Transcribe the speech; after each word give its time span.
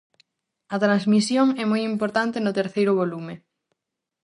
A 0.75 0.77
transmisión 0.85 1.47
é 1.63 1.65
moi 1.71 1.81
importante 1.93 2.37
no 2.41 2.55
terceiro 2.59 2.93
volume. 3.01 3.35